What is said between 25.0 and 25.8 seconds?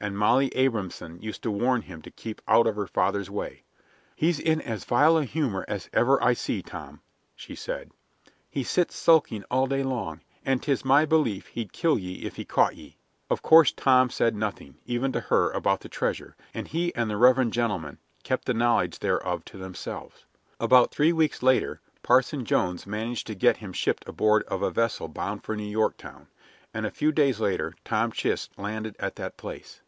bound for New